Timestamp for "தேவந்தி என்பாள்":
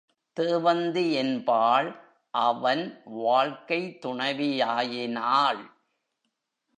0.39-2.09